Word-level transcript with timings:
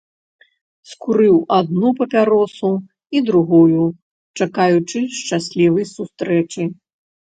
Скурыў 0.93 1.35
адну 1.57 1.89
папяросу 1.99 2.71
і 3.19 3.23
другую, 3.29 3.83
чакаючы 4.43 4.99
шчаслівай 5.23 5.91
сустрэчы. 5.97 6.61